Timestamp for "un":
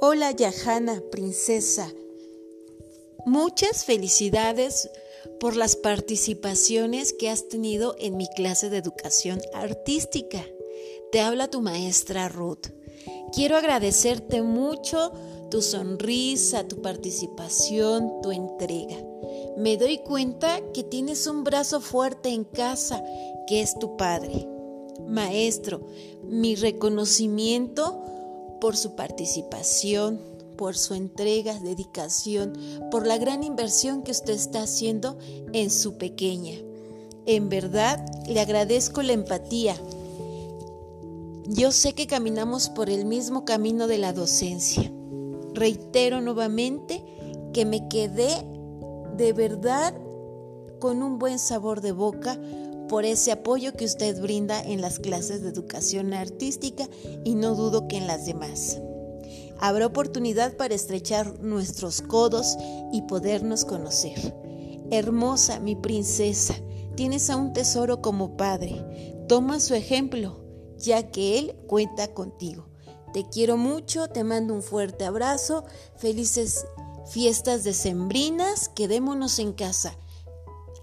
21.26-21.44, 51.02-51.18, 67.36-67.54, 74.52-74.62